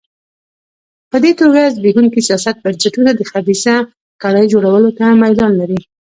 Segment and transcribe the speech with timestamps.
[1.09, 3.75] په دې توګه زبېښونکي سیاسي بنسټونه د خبیثه
[4.23, 5.79] کړۍ جوړولو ته میلان لري.